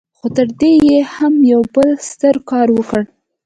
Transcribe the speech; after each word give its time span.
خو 0.17 0.27
تر 0.37 0.47
دې 0.59 0.73
يې 0.89 0.99
هم 1.13 1.33
يو 1.53 1.61
بل 1.75 1.89
ستر 2.09 2.35
کار 2.49 2.67
وکړ. 2.77 3.01